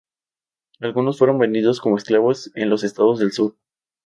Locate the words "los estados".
2.71-3.19